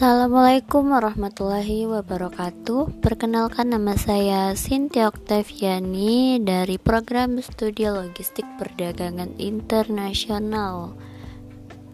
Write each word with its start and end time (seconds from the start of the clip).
Assalamualaikum 0.00 0.96
warahmatullahi 0.96 1.84
wabarakatuh. 1.84 3.04
Perkenalkan 3.04 3.68
nama 3.68 4.00
saya 4.00 4.56
Sintia 4.56 5.12
Oktaviani 5.12 6.40
Dari 6.40 6.80
program 6.80 7.36
studi 7.44 7.84
logistik 7.84 8.48
perdagangan 8.56 9.36
internasional. 9.36 10.96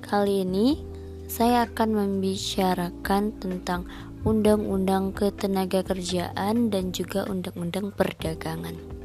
Kali 0.07 0.47
ini 0.47 0.79
saya 1.27 1.67
akan 1.67 1.99
membicarakan 1.99 3.43
tentang 3.43 3.91
Undang-Undang 4.23 5.11
Ketenaga 5.11 5.83
Kerjaan 5.83 6.71
dan 6.71 6.95
juga 6.95 7.27
Undang-Undang 7.27 7.91
Perdagangan 7.91 8.96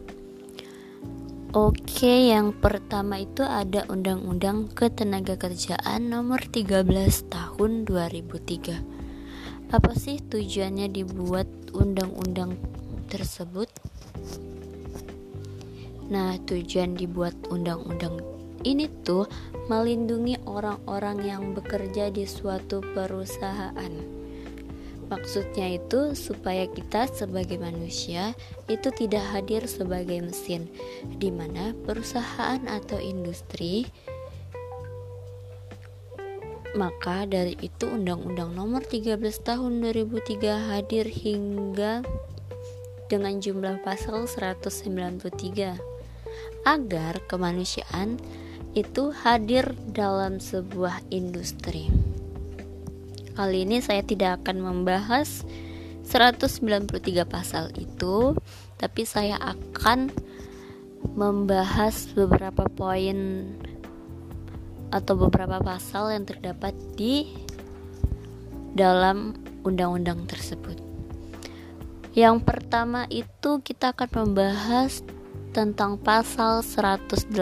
Oke, 1.51 2.31
yang 2.31 2.55
pertama 2.55 3.19
itu 3.19 3.43
ada 3.43 3.83
Undang-Undang 3.91 4.71
Ketenagakerjaan 4.71 6.07
Nomor 6.07 6.47
13 6.47 6.87
Tahun 7.27 7.71
2003. 7.83 8.79
Apa 9.67 9.91
sih 9.91 10.23
tujuannya 10.23 10.87
dibuat 10.87 11.51
undang-undang 11.75 12.55
tersebut? 13.11 13.67
Nah, 16.07 16.39
tujuan 16.47 16.95
dibuat 16.95 17.35
undang-undang 17.51 18.23
ini 18.63 18.87
tuh 19.03 19.27
melindungi 19.67 20.39
orang-orang 20.47 21.19
yang 21.19 21.43
bekerja 21.51 22.15
di 22.15 22.23
suatu 22.31 22.79
perusahaan 22.79 24.20
Maksudnya 25.11 25.75
itu 25.75 26.15
supaya 26.15 26.71
kita 26.71 27.11
sebagai 27.11 27.59
manusia 27.59 28.31
itu 28.71 28.87
tidak 28.95 29.27
hadir 29.35 29.67
sebagai 29.67 30.23
mesin 30.23 30.71
di 31.19 31.27
mana 31.27 31.75
perusahaan 31.83 32.63
atau 32.63 32.95
industri 32.95 33.91
maka 36.71 37.27
dari 37.27 37.59
itu 37.59 37.83
Undang-Undang 37.83 38.55
Nomor 38.55 38.87
13 38.87 39.19
Tahun 39.43 39.73
2003 39.83 40.71
hadir 40.71 41.03
hingga 41.03 41.99
dengan 43.11 43.43
jumlah 43.43 43.83
pasal 43.83 44.23
193 44.23 45.27
agar 46.63 47.13
kemanusiaan 47.27 48.15
itu 48.71 49.11
hadir 49.11 49.75
dalam 49.91 50.39
sebuah 50.39 51.03
industri. 51.11 51.91
Kali 53.41 53.65
ini 53.65 53.81
saya 53.81 54.05
tidak 54.05 54.45
akan 54.45 54.61
membahas 54.61 55.41
193 56.05 56.93
pasal 57.25 57.73
itu, 57.73 58.37
tapi 58.77 59.01
saya 59.01 59.33
akan 59.41 60.13
membahas 61.17 62.05
beberapa 62.13 62.69
poin 62.69 63.49
atau 64.93 65.17
beberapa 65.17 65.57
pasal 65.57 66.13
yang 66.13 66.29
terdapat 66.29 66.77
di 66.93 67.33
dalam 68.77 69.33
undang-undang 69.65 70.29
tersebut. 70.29 70.77
Yang 72.13 72.45
pertama 72.45 73.09
itu 73.09 73.57
kita 73.65 73.97
akan 73.97 74.21
membahas 74.21 75.01
tentang 75.49 75.97
pasal 75.97 76.61
108. 76.61 77.33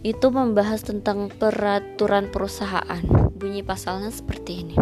Itu 0.00 0.32
membahas 0.32 0.88
tentang 0.88 1.28
peraturan 1.36 2.32
perusahaan 2.32 3.28
bunyi 3.40 3.64
pasalnya 3.64 4.12
seperti 4.12 4.68
ini. 4.68 4.76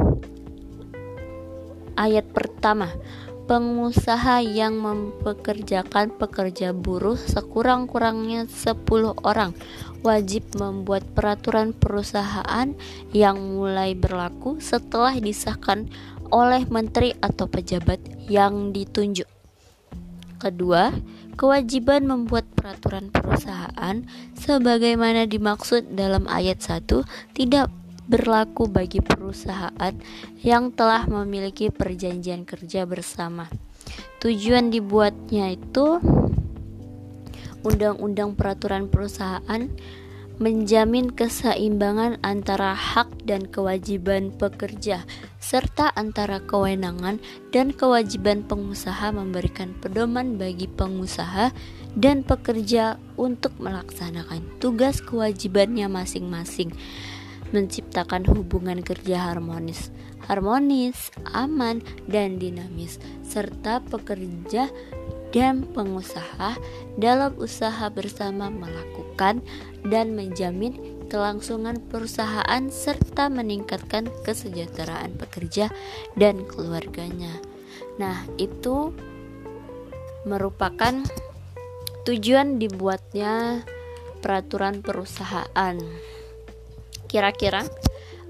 Ayat 1.95 2.27
pertama, 2.35 2.91
pengusaha 3.49 4.45
yang 4.45 4.77
mempekerjakan 4.77 6.13
pekerja 6.19 6.77
buruh 6.77 7.17
sekurang-kurangnya 7.17 8.51
10 8.51 9.15
orang 9.25 9.57
wajib 10.05 10.45
membuat 10.59 11.03
peraturan 11.17 11.73
perusahaan 11.73 12.75
yang 13.11 13.37
mulai 13.57 13.97
berlaku 13.97 14.61
setelah 14.61 15.17
disahkan 15.17 15.89
oleh 16.29 16.69
menteri 16.69 17.17
atau 17.25 17.49
pejabat 17.49 17.99
yang 18.29 18.71
ditunjuk. 18.77 19.27
Kedua, 20.39 20.95
kewajiban 21.35 22.07
membuat 22.07 22.47
peraturan 22.53 23.11
perusahaan 23.11 24.07
sebagaimana 24.39 25.27
dimaksud 25.27 25.99
dalam 25.99 26.31
ayat 26.31 26.63
1 26.63 26.85
tidak 27.35 27.73
berlaku 28.09 28.67
bagi 28.67 29.05
perusahaan 29.05 29.95
yang 30.41 30.73
telah 30.73 31.05
memiliki 31.05 31.69
perjanjian 31.69 32.49
kerja 32.49 32.89
bersama. 32.89 33.53
Tujuan 34.19 34.73
dibuatnya 34.73 35.55
itu 35.55 36.01
Undang-Undang 37.63 38.35
Peraturan 38.35 38.89
Perusahaan 38.89 39.69
menjamin 40.39 41.11
keseimbangan 41.11 42.23
antara 42.23 42.71
hak 42.71 43.27
dan 43.27 43.51
kewajiban 43.51 44.31
pekerja 44.31 45.03
serta 45.43 45.91
antara 45.99 46.39
kewenangan 46.39 47.19
dan 47.51 47.75
kewajiban 47.75 48.47
pengusaha 48.47 49.11
memberikan 49.11 49.75
pedoman 49.83 50.39
bagi 50.39 50.71
pengusaha 50.71 51.51
dan 51.99 52.23
pekerja 52.23 53.03
untuk 53.19 53.51
melaksanakan 53.59 54.47
tugas 54.63 55.03
kewajibannya 55.03 55.91
masing-masing 55.91 56.71
menciptakan 57.51 58.29
hubungan 58.29 58.85
kerja 58.85 59.33
harmonis, 59.33 59.91
harmonis, 60.29 61.13
aman, 61.33 61.81
dan 62.07 62.37
dinamis, 62.37 63.01
serta 63.25 63.81
pekerja 63.87 64.69
dan 65.33 65.69
pengusaha 65.77 66.57
dalam 66.97 67.37
usaha 67.37 67.93
bersama 67.93 68.49
melakukan 68.49 69.45
dan 69.85 70.17
menjamin 70.17 70.99
kelangsungan 71.09 71.81
perusahaan 71.89 72.69
serta 72.69 73.33
meningkatkan 73.33 74.13
kesejahteraan 74.25 75.17
pekerja 75.17 75.73
dan 76.17 76.45
keluarganya. 76.45 77.33
Nah, 77.97 78.29
itu 78.37 78.93
merupakan 80.29 81.01
tujuan 82.05 82.61
dibuatnya 82.61 83.65
peraturan 84.21 84.85
perusahaan. 84.85 85.77
Kira-kira 87.09 87.65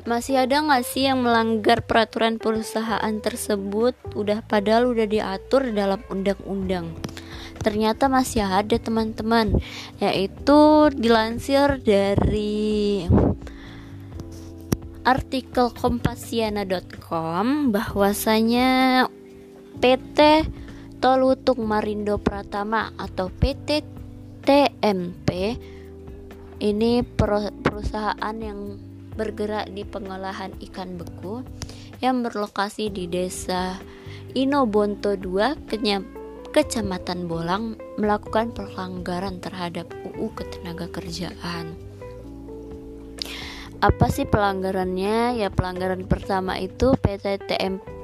masih 0.07 0.47
ada 0.47 0.63
nggak 0.63 0.87
sih 0.87 1.11
yang 1.11 1.27
melanggar 1.27 1.85
peraturan 1.85 2.41
perusahaan 2.41 3.13
tersebut? 3.21 3.93
Udah 4.17 4.41
padahal 4.47 4.95
udah 4.95 5.05
diatur 5.05 5.69
dalam 5.75 6.01
undang-undang. 6.09 6.97
Ternyata 7.59 8.07
masih 8.07 8.47
ada 8.47 8.79
teman-teman, 8.79 9.59
yaitu 9.99 10.89
dilansir 10.95 11.83
dari 11.83 13.03
artikel 15.03 15.75
kompasiana.com 15.75 17.75
bahwasanya 17.75 19.05
PT 19.83 20.47
Tolutung 21.03 21.67
Marindo 21.67 22.23
Pratama 22.23 22.95
atau 22.95 23.31
PT 23.31 23.83
TMP 24.43 25.59
ini 26.59 27.07
perusahaan 27.07 28.37
yang 28.39 28.79
bergerak 29.15 29.71
di 29.75 29.83
pengolahan 29.83 30.55
ikan 30.71 30.99
beku 30.99 31.43
yang 31.99 32.23
berlokasi 32.23 32.91
di 32.91 33.11
desa 33.11 33.79
Inobonto 34.35 35.19
2 35.19 35.67
Kecamatan 36.49 37.29
Bolang 37.29 37.77
melakukan 37.99 38.55
pelanggaran 38.55 39.39
terhadap 39.39 39.91
UU 40.07 40.33
Ketenagakerjaan. 40.33 41.77
Apa 43.79 44.11
sih 44.11 44.27
pelanggarannya? 44.27 45.39
Ya 45.39 45.55
pelanggaran 45.55 46.03
pertama 46.11 46.59
itu 46.59 46.99
PT 46.99 47.47
TMP 47.47 47.98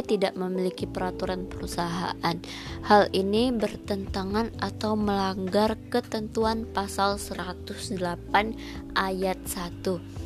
tidak 0.00 0.32
memiliki 0.32 0.88
peraturan 0.88 1.44
perusahaan. 1.44 2.36
Hal 2.88 3.12
ini 3.12 3.52
bertentangan 3.52 4.56
atau 4.56 4.96
melanggar 4.96 5.76
ketentuan 5.92 6.64
pasal 6.72 7.20
108 7.20 8.00
ayat 8.96 9.38
1 9.44 10.21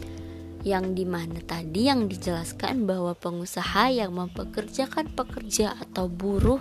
yang 0.66 0.98
di 0.98 1.06
mana 1.06 1.38
tadi 1.46 1.86
yang 1.86 2.10
dijelaskan 2.10 2.90
bahwa 2.90 3.14
pengusaha 3.14 3.86
yang 3.94 4.10
mempekerjakan 4.18 5.14
pekerja 5.14 5.78
atau 5.78 6.10
buruh 6.10 6.58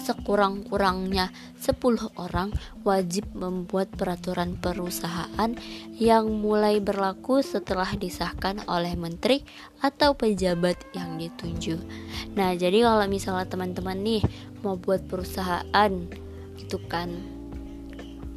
sekurang-kurangnya 0.00 1.28
10 1.60 1.76
orang 2.16 2.56
wajib 2.88 3.28
membuat 3.36 3.92
peraturan 3.92 4.56
perusahaan 4.56 5.52
yang 6.00 6.24
mulai 6.32 6.80
berlaku 6.80 7.44
setelah 7.44 7.92
disahkan 8.00 8.64
oleh 8.64 8.96
menteri 8.96 9.44
atau 9.84 10.16
pejabat 10.16 10.80
yang 10.96 11.20
ditunjuk. 11.20 11.84
Nah, 12.32 12.56
jadi 12.56 12.80
kalau 12.80 13.04
misalnya 13.12 13.44
teman-teman 13.44 14.00
nih 14.00 14.24
mau 14.64 14.80
buat 14.80 15.04
perusahaan 15.04 15.92
gitu 16.56 16.80
kan. 16.88 17.12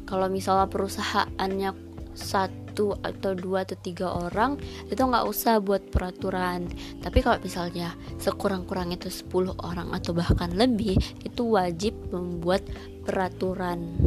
Kalau 0.04 0.28
misalnya 0.28 0.68
perusahaannya 0.68 1.72
satu 2.12 2.67
satu 2.78 2.94
atau 3.02 3.34
dua 3.34 3.66
atau 3.66 3.74
tiga 3.74 4.06
orang 4.06 4.54
itu 4.86 5.02
nggak 5.02 5.26
usah 5.26 5.58
buat 5.58 5.90
peraturan 5.90 6.70
tapi 7.02 7.26
kalau 7.26 7.42
misalnya 7.42 7.98
sekurang-kurangnya 8.22 9.02
itu 9.02 9.10
10 9.10 9.58
orang 9.58 9.90
atau 9.90 10.14
bahkan 10.14 10.54
lebih 10.54 10.94
itu 11.26 11.42
wajib 11.42 11.98
membuat 12.14 12.62
peraturan 13.02 13.98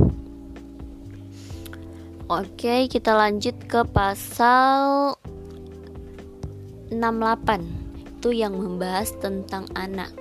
Oke 2.31 2.87
kita 2.87 3.11
lanjut 3.11 3.59
ke 3.67 3.83
pasal 3.91 5.11
68 6.95 6.95
itu 8.07 8.31
yang 8.31 8.55
membahas 8.55 9.11
tentang 9.19 9.67
anak. 9.75 10.15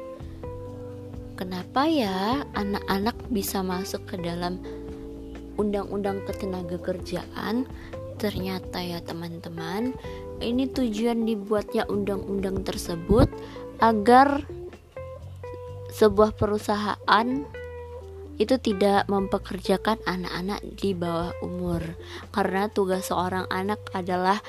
Kenapa 1.39 1.87
ya 1.87 2.43
anak-anak 2.59 3.15
bisa 3.31 3.63
masuk 3.63 4.11
ke 4.11 4.19
dalam 4.19 4.59
undang-undang 5.55 6.19
ketenaga 6.27 6.83
kerjaan? 6.83 7.71
Ternyata 8.21 8.85
ya 8.85 9.01
teman-teman, 9.01 9.97
ini 10.45 10.69
tujuan 10.69 11.25
dibuatnya 11.25 11.89
undang-undang 11.89 12.61
tersebut 12.61 13.33
agar 13.81 14.45
sebuah 15.91 16.37
perusahaan 16.37 17.29
itu 18.41 18.57
tidak 18.57 19.05
mempekerjakan 19.09 20.01
anak-anak 20.05 20.61
di 20.77 20.93
bawah 20.97 21.33
umur. 21.45 21.81
Karena 22.33 22.69
tugas 22.69 23.09
seorang 23.09 23.49
anak 23.49 23.81
adalah 23.93 24.41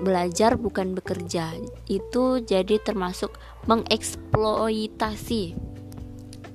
belajar 0.00 0.56
bukan 0.56 0.96
bekerja. 0.96 1.56
Itu 1.88 2.40
jadi 2.40 2.80
termasuk 2.80 3.36
mengeksploitasi 3.68 5.56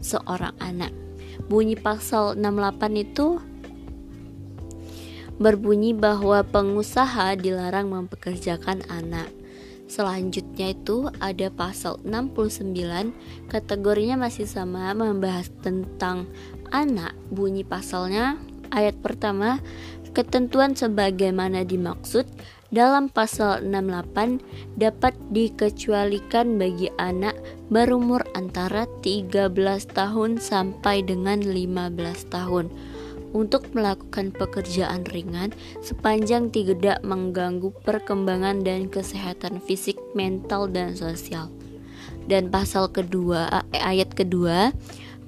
seorang 0.02 0.54
anak. 0.62 0.94
Bunyi 1.50 1.74
pasal 1.74 2.38
68 2.38 3.06
itu 3.06 3.42
berbunyi 5.40 5.96
bahwa 5.96 6.44
pengusaha 6.44 7.40
dilarang 7.40 7.88
mempekerjakan 7.90 8.84
anak. 8.92 9.32
Selanjutnya 9.90 10.78
itu 10.78 11.10
ada 11.18 11.50
pasal 11.50 11.98
69 12.06 13.50
kategorinya 13.50 14.22
masih 14.22 14.46
sama 14.46 14.94
membahas 14.94 15.50
tentang 15.66 16.30
anak. 16.70 17.18
Bunyi 17.34 17.66
pasalnya 17.66 18.38
ayat 18.70 19.02
pertama 19.02 19.58
ketentuan 20.14 20.78
sebagaimana 20.78 21.66
dimaksud 21.66 22.30
dalam 22.70 23.10
pasal 23.10 23.66
68 23.66 24.78
dapat 24.78 25.18
dikecualikan 25.34 26.62
bagi 26.62 26.94
anak 27.02 27.34
berumur 27.74 28.22
antara 28.38 28.86
13 29.02 29.58
tahun 29.90 30.38
sampai 30.38 31.02
dengan 31.02 31.42
15 31.42 31.98
tahun 32.30 32.70
untuk 33.32 33.70
melakukan 33.78 34.34
pekerjaan 34.34 35.06
ringan 35.10 35.54
sepanjang 35.82 36.50
tidak 36.50 37.02
mengganggu 37.06 37.70
perkembangan 37.86 38.66
dan 38.66 38.90
kesehatan 38.90 39.62
fisik, 39.62 39.98
mental, 40.18 40.70
dan 40.70 40.98
sosial. 40.98 41.54
Dan 42.30 42.54
pasal 42.54 42.94
kedua, 42.94 43.66
eh, 43.74 43.82
ayat 43.82 44.14
kedua, 44.14 44.74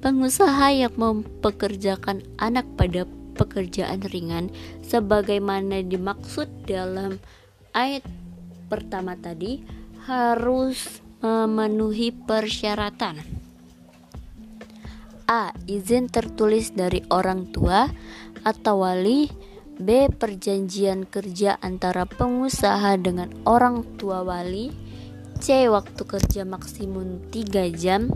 pengusaha 0.02 0.74
yang 0.74 0.94
mempekerjakan 0.98 2.26
anak 2.42 2.66
pada 2.78 3.06
pekerjaan 3.38 4.06
ringan 4.10 4.54
sebagaimana 4.86 5.82
dimaksud 5.82 6.46
dalam 6.70 7.18
ayat 7.74 8.06
pertama 8.70 9.18
tadi 9.18 9.64
harus 10.06 11.02
memenuhi 11.22 12.14
persyaratan 12.14 13.41
A. 15.32 15.56
Izin 15.64 16.12
tertulis 16.12 16.76
dari 16.76 17.08
orang 17.08 17.48
tua 17.56 17.88
atau 18.44 18.84
wali 18.84 19.32
B. 19.80 20.12
Perjanjian 20.12 21.08
kerja 21.08 21.56
antara 21.64 22.04
pengusaha 22.04 23.00
dengan 23.00 23.32
orang 23.48 23.88
tua 23.96 24.28
wali 24.28 24.76
C. 25.40 25.72
Waktu 25.72 26.04
kerja 26.04 26.44
maksimum 26.44 27.32
3 27.32 27.72
jam 27.72 28.12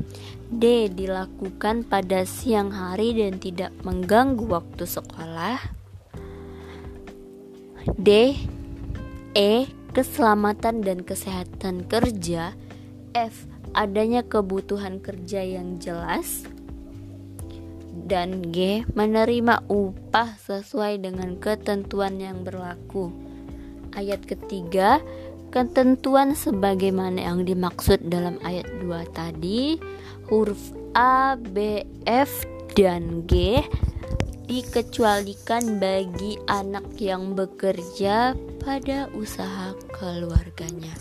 D. 0.51 0.91
Dilakukan 0.91 1.88
pada 1.88 2.27
siang 2.27 2.75
hari 2.75 3.15
dan 3.15 3.39
tidak 3.39 3.71
mengganggu 3.88 4.44
waktu 4.51 4.83
sekolah 4.83 5.63
D. 7.95 8.35
E. 9.31 9.71
Keselamatan 9.95 10.83
dan 10.83 11.07
kesehatan 11.07 11.88
kerja 11.88 12.51
F. 13.15 13.47
Adanya 13.71 14.27
kebutuhan 14.27 15.00
kerja 15.00 15.39
yang 15.39 15.79
jelas 15.79 16.44
dan 18.03 18.51
G 18.51 18.83
menerima 18.92 19.63
upah 19.71 20.36
sesuai 20.44 21.00
dengan 21.00 21.39
ketentuan 21.39 22.19
yang 22.19 22.44
berlaku. 22.44 23.15
Ayat 23.95 24.27
ketiga, 24.27 25.00
ketentuan 25.56 26.36
sebagaimana 26.36 27.24
yang 27.31 27.47
dimaksud 27.47 28.03
dalam 28.12 28.36
ayat 28.44 28.68
2 28.83 29.15
tadi, 29.15 29.80
huruf 30.27 30.75
A, 30.92 31.39
B, 31.39 31.88
F, 32.03 32.44
dan 32.75 33.24
G 33.24 33.63
dikecualikan 34.45 35.81
bagi 35.81 36.38
anak 36.45 36.86
yang 37.01 37.33
bekerja 37.33 38.38
pada 38.62 39.09
usaha 39.18 39.74
keluarganya. 39.95 40.94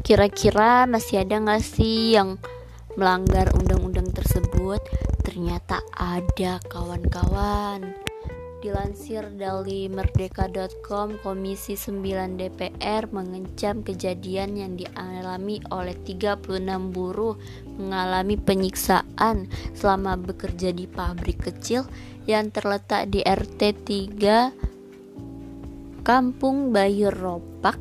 Kira-kira 0.00 0.88
masih 0.88 1.20
ada 1.26 1.36
nggak 1.36 1.60
sih 1.60 2.16
yang 2.16 2.40
melanggar 2.94 3.50
undang-undang 3.54 4.10
tersebut, 4.10 4.80
ternyata 5.22 5.82
ada 5.94 6.58
kawan-kawan. 6.70 7.94
Dilansir 8.60 9.24
dari 9.40 9.88
merdeka.com, 9.88 11.16
Komisi 11.24 11.80
9 11.80 12.36
DPR 12.36 13.08
mengecam 13.08 13.80
kejadian 13.80 14.52
yang 14.52 14.76
dialami 14.76 15.64
oleh 15.72 15.96
36 16.04 16.44
buruh 16.92 17.40
mengalami 17.80 18.36
penyiksaan 18.36 19.48
selama 19.72 20.20
bekerja 20.20 20.76
di 20.76 20.84
pabrik 20.84 21.40
kecil 21.40 21.88
yang 22.28 22.52
terletak 22.52 23.08
di 23.08 23.24
RT 23.24 23.80
3 24.20 24.70
Kampung 26.04 26.72
Bayu 26.72 27.08
Ropak, 27.08 27.76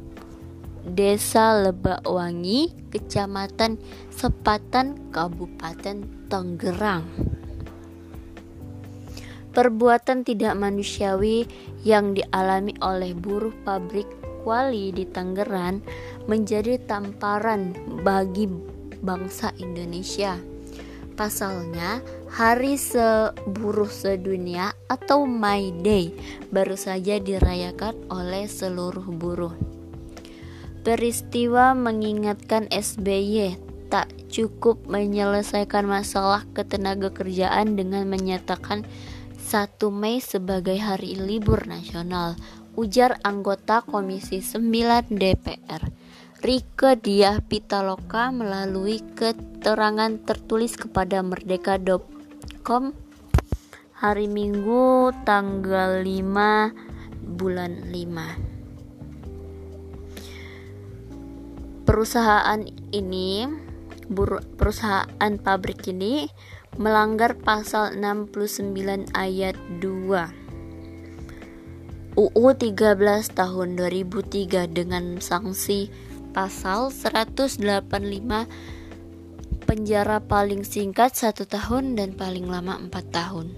Desa 0.86 1.60
Lebakwangi, 1.60 2.88
Kecamatan 2.88 3.76
Sepatan, 4.08 5.12
Kabupaten 5.12 6.28
Tangerang. 6.32 7.04
Perbuatan 9.50 10.24
tidak 10.24 10.56
manusiawi 10.56 11.44
yang 11.84 12.16
dialami 12.16 12.72
oleh 12.80 13.12
buruh 13.12 13.52
pabrik 13.68 14.08
kuali 14.46 14.96
di 14.96 15.04
Tangerang 15.04 15.84
menjadi 16.32 16.80
tamparan 16.88 17.76
bagi 18.06 18.48
bangsa 19.04 19.52
Indonesia. 19.60 20.40
Pasalnya, 21.20 22.00
Hari 22.32 22.80
Seburuh 22.80 23.92
Sedunia 23.92 24.72
atau 24.88 25.28
May 25.28 25.76
Day 25.84 26.16
baru 26.48 26.80
saja 26.80 27.20
dirayakan 27.20 28.08
oleh 28.08 28.48
seluruh 28.48 29.04
buruh. 29.12 29.79
Peristiwa 30.80 31.76
mengingatkan 31.76 32.72
SBY 32.72 33.60
tak 33.90 34.08
cukup 34.30 34.86
menyelesaikan 34.86 35.84
masalah 35.84 36.46
ketenaga 36.54 37.10
kerjaan 37.10 37.74
dengan 37.74 38.06
menyatakan 38.06 38.86
1 39.50 39.82
Mei 39.90 40.22
sebagai 40.22 40.78
hari 40.78 41.18
libur 41.18 41.66
nasional, 41.66 42.38
ujar 42.78 43.18
anggota 43.26 43.82
Komisi 43.82 44.46
9 44.46 45.10
DPR. 45.10 45.90
Rike 46.40 46.96
Diah 47.02 47.44
Pitaloka 47.44 48.32
melalui 48.32 49.04
keterangan 49.18 50.16
tertulis 50.24 50.80
kepada 50.80 51.20
merdeka.com 51.20 52.96
hari 54.00 54.32
Minggu 54.32 55.12
tanggal 55.28 56.00
5 56.08 57.36
bulan 57.36 57.92
5. 57.92 58.49
Perusahaan 62.00 62.64
ini 62.96 63.44
perusahaan 64.56 65.36
pabrik 65.36 65.84
ini 65.92 66.32
melanggar 66.80 67.36
pasal 67.36 67.92
69 68.00 69.12
ayat 69.12 69.60
2 69.84 72.16
UU 72.16 72.46
13 72.56 72.96
tahun 73.36 73.76
2003 73.76 74.72
dengan 74.72 75.20
sanksi 75.20 75.92
pasal 76.32 76.88
185 76.88 77.68
penjara 79.68 80.24
paling 80.24 80.64
singkat 80.64 81.12
satu 81.12 81.44
tahun 81.44 82.00
dan 82.00 82.16
paling 82.16 82.48
lama 82.48 82.80
empat 82.80 83.12
tahun. 83.12 83.52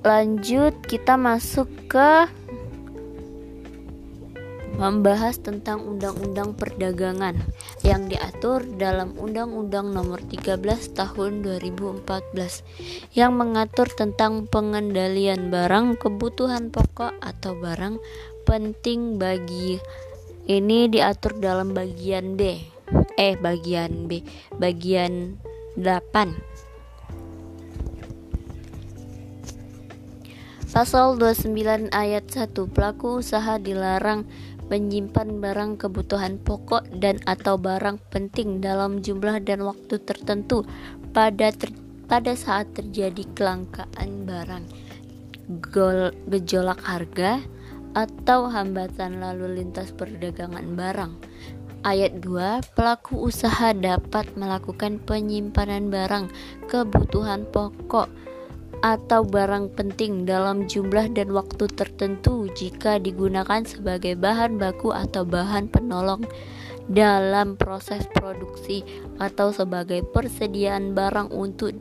Lanjut 0.00 0.80
kita 0.88 1.20
masuk 1.20 1.68
ke 1.92 2.39
membahas 4.80 5.36
tentang 5.36 5.84
undang-undang 5.84 6.56
perdagangan 6.56 7.36
yang 7.84 8.08
diatur 8.08 8.64
dalam 8.80 9.12
Undang-Undang 9.12 9.92
Nomor 9.92 10.24
13 10.24 10.56
Tahun 10.96 11.32
2014 11.44 13.12
yang 13.12 13.36
mengatur 13.36 13.92
tentang 13.92 14.48
pengendalian 14.48 15.52
barang 15.52 16.00
kebutuhan 16.00 16.72
pokok 16.72 17.12
atau 17.20 17.52
barang 17.60 18.00
penting 18.48 19.20
bagi 19.20 19.76
ini 20.48 20.88
diatur 20.88 21.36
dalam 21.36 21.76
bagian 21.76 22.40
B 22.40 22.64
eh 23.20 23.36
bagian 23.36 24.08
B 24.08 24.24
bagian 24.56 25.36
8 25.76 26.50
Pasal 30.70 31.18
29 31.18 31.90
ayat 31.90 32.30
1 32.30 32.54
Pelaku 32.54 33.18
usaha 33.18 33.58
dilarang 33.58 34.22
menyimpan 34.70 35.42
barang 35.42 35.82
kebutuhan 35.82 36.38
pokok 36.38 36.86
dan 37.02 37.18
atau 37.26 37.58
barang 37.58 37.98
penting 38.08 38.62
dalam 38.62 39.02
jumlah 39.02 39.42
dan 39.42 39.66
waktu 39.66 39.98
tertentu 40.00 40.62
pada 41.10 41.50
ter 41.50 41.74
pada 42.10 42.34
saat 42.34 42.74
terjadi 42.74 43.22
kelangkaan 43.38 44.26
barang, 44.26 44.66
gol 45.62 46.10
gejolak 46.26 46.82
harga, 46.82 47.38
atau 47.94 48.50
hambatan 48.50 49.22
lalu 49.22 49.62
lintas 49.62 49.94
perdagangan 49.94 50.74
barang. 50.74 51.12
Ayat 51.86 52.18
2, 52.18 52.74
pelaku 52.74 53.14
usaha 53.14 53.70
dapat 53.72 54.26
melakukan 54.34 54.98
penyimpanan 55.06 55.86
barang 55.88 56.28
kebutuhan 56.66 57.46
pokok 57.48 58.10
atau 58.80 59.28
barang 59.28 59.76
penting 59.76 60.24
dalam 60.24 60.64
jumlah 60.64 61.12
dan 61.12 61.36
waktu 61.36 61.68
tertentu 61.68 62.48
jika 62.56 62.96
digunakan 62.96 63.60
sebagai 63.68 64.16
bahan 64.16 64.56
baku 64.56 64.96
atau 64.96 65.28
bahan 65.28 65.68
penolong 65.68 66.24
dalam 66.88 67.60
proses 67.60 68.08
produksi 68.10 68.82
atau 69.20 69.52
sebagai 69.52 70.00
persediaan 70.02 70.96
barang 70.96 71.30
untuk 71.30 71.76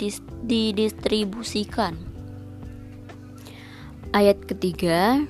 didistribusikan. 0.46 1.96
Ayat 4.10 4.44
ketiga, 4.44 5.24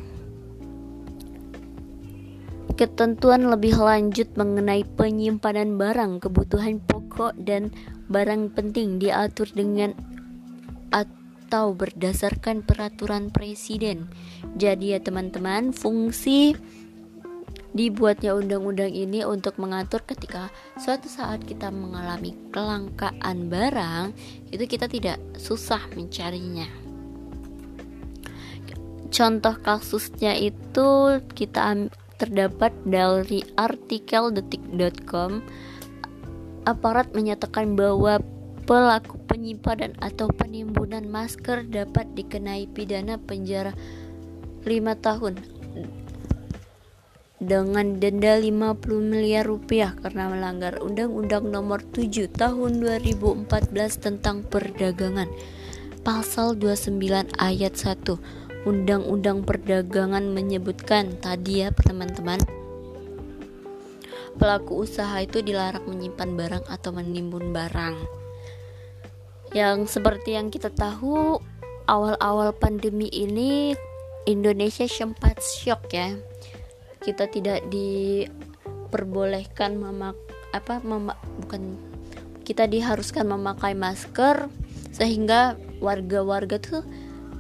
ketentuan 2.80 3.48
lebih 3.48 3.76
lanjut 3.76 4.32
mengenai 4.40 4.88
penyimpanan 4.96 5.76
barang 5.76 6.24
kebutuhan 6.24 6.80
pokok 6.80 7.36
dan 7.44 7.76
barang 8.08 8.56
penting 8.56 9.04
diatur 9.04 9.52
dengan 9.52 9.94
atau 11.50 11.74
berdasarkan 11.74 12.62
peraturan 12.62 13.34
presiden. 13.34 14.06
Jadi 14.54 14.94
ya 14.94 15.02
teman-teman, 15.02 15.74
fungsi 15.74 16.54
dibuatnya 17.74 18.38
undang-undang 18.38 18.94
ini 18.94 19.26
untuk 19.26 19.58
mengatur 19.58 20.06
ketika 20.06 20.54
suatu 20.78 21.10
saat 21.10 21.42
kita 21.42 21.74
mengalami 21.74 22.38
kelangkaan 22.54 23.50
barang, 23.50 24.14
itu 24.54 24.62
kita 24.70 24.86
tidak 24.86 25.18
susah 25.42 25.82
mencarinya. 25.98 26.70
Contoh 29.10 29.58
kasusnya 29.58 30.38
itu 30.38 31.18
kita 31.34 31.90
terdapat 32.22 32.78
dari 32.86 33.42
artikel 33.58 34.30
detik.com 34.38 35.42
aparat 36.70 37.10
menyatakan 37.18 37.74
bahwa 37.74 38.22
pelaku 38.70 39.18
penyimpanan 39.26 39.98
atau 39.98 40.30
penimbunan 40.30 41.02
masker 41.10 41.66
dapat 41.74 42.06
dikenai 42.14 42.70
pidana 42.70 43.18
penjara 43.18 43.74
5 44.62 44.70
tahun. 45.02 45.42
Dengan 47.42 47.98
denda 47.98 48.38
50 48.38 48.78
miliar 49.02 49.50
rupiah 49.50 49.98
karena 49.98 50.30
melanggar 50.30 50.78
Undang-Undang 50.86 51.50
Nomor 51.50 51.82
7 51.82 52.30
Tahun 52.30 52.72
2014 53.10 53.50
tentang 53.98 54.46
Perdagangan. 54.46 55.34
Pasal 56.06 56.54
29 56.54 57.26
ayat 57.42 57.74
1 57.74 58.70
Undang-Undang 58.70 59.50
Perdagangan 59.50 60.30
menyebutkan 60.30 61.18
tadi 61.18 61.66
ya 61.66 61.74
teman-teman. 61.74 62.38
Pelaku 64.38 64.86
usaha 64.86 65.18
itu 65.18 65.42
dilarang 65.42 65.90
menyimpan 65.90 66.38
barang 66.38 66.66
atau 66.70 66.94
menimbun 66.94 67.50
barang 67.50 68.19
yang 69.54 69.86
seperti 69.90 70.38
yang 70.38 70.54
kita 70.54 70.70
tahu 70.70 71.42
awal-awal 71.90 72.54
pandemi 72.54 73.10
ini 73.10 73.74
Indonesia 74.30 74.86
sempat 74.86 75.42
shock 75.42 75.90
ya. 75.90 76.14
Kita 77.02 77.26
tidak 77.32 77.66
diperbolehkan 77.74 79.82
memak 79.82 80.14
apa 80.54 80.78
memak 80.82 81.18
bukan 81.46 81.78
kita 82.46 82.66
diharuskan 82.66 83.30
memakai 83.30 83.78
masker 83.78 84.50
sehingga 84.90 85.54
warga-warga 85.78 86.58
tuh 86.58 86.82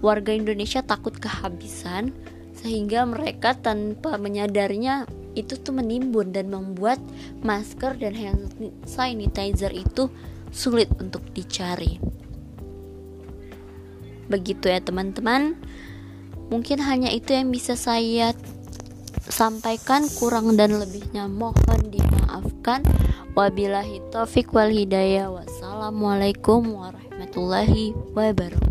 warga 0.06 0.30
Indonesia 0.32 0.86
takut 0.86 1.18
kehabisan 1.18 2.14
sehingga 2.54 3.10
mereka 3.10 3.58
tanpa 3.58 4.22
menyadarinya 4.22 5.10
itu 5.34 5.58
tuh 5.58 5.74
menimbun 5.74 6.30
dan 6.34 6.54
membuat 6.54 7.02
masker 7.42 7.98
dan 7.98 8.14
hand 8.14 8.54
sanitizer 8.86 9.74
itu 9.74 10.14
sulit 10.50 10.90
untuk 10.98 11.24
dicari. 11.34 12.00
Begitu 14.30 14.70
ya 14.70 14.80
teman-teman. 14.80 15.58
Mungkin 16.50 16.82
hanya 16.82 17.14
itu 17.14 17.34
yang 17.34 17.54
bisa 17.54 17.78
saya 17.78 18.34
sampaikan 19.30 20.10
kurang 20.18 20.58
dan 20.58 20.78
lebihnya 20.78 21.30
mohon 21.30 21.80
dimaafkan. 21.90 22.82
Wabillahi 23.38 24.02
taufik 24.10 24.54
wal 24.54 24.74
hidayah. 24.74 25.30
Wassalamualaikum 25.30 26.66
warahmatullahi 26.74 27.94
wabarakatuh. 28.14 28.69